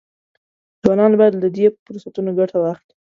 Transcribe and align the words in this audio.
ځوانان 0.83 1.11
باید 1.19 1.33
له 1.41 1.47
دې 1.55 1.65
فرصتونو 1.85 2.29
ګټه 2.39 2.57
واخلي. 2.59 2.93